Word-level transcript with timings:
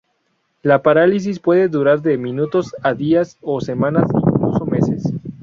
La 0.63 0.81
parálisis 0.81 1.37
puede 1.37 1.67
durar 1.67 2.01
de 2.01 2.17
minutos 2.17 2.73
a 2.81 2.95
días 2.95 3.37
o 3.43 3.61
semanas 3.61 4.09
e 4.09 4.17
incluso 4.17 4.65
meses. 4.65 5.13